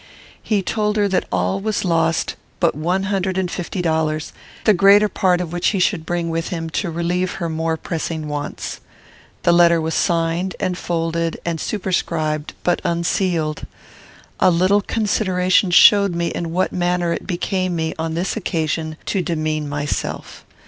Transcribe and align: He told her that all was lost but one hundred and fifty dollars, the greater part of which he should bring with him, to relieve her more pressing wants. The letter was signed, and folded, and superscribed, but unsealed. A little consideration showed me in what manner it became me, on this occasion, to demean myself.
He 0.41 0.63
told 0.63 0.95
her 0.97 1.07
that 1.07 1.27
all 1.31 1.59
was 1.59 1.85
lost 1.85 2.35
but 2.59 2.73
one 2.73 3.03
hundred 3.03 3.37
and 3.37 3.51
fifty 3.51 3.83
dollars, 3.83 4.33
the 4.63 4.73
greater 4.73 5.07
part 5.07 5.39
of 5.39 5.53
which 5.53 5.67
he 5.67 5.79
should 5.79 6.07
bring 6.07 6.31
with 6.31 6.47
him, 6.47 6.71
to 6.71 6.89
relieve 6.89 7.33
her 7.33 7.49
more 7.49 7.77
pressing 7.77 8.27
wants. 8.27 8.79
The 9.43 9.51
letter 9.51 9.79
was 9.79 9.93
signed, 9.93 10.55
and 10.59 10.75
folded, 10.75 11.39
and 11.45 11.61
superscribed, 11.61 12.55
but 12.63 12.81
unsealed. 12.83 13.67
A 14.39 14.49
little 14.49 14.81
consideration 14.81 15.69
showed 15.69 16.15
me 16.15 16.29
in 16.29 16.49
what 16.51 16.71
manner 16.73 17.13
it 17.13 17.27
became 17.27 17.75
me, 17.75 17.93
on 17.99 18.15
this 18.15 18.35
occasion, 18.35 18.97
to 19.05 19.21
demean 19.21 19.69
myself. 19.69 20.43